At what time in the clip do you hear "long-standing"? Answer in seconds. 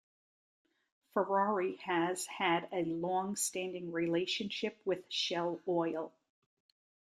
2.85-3.91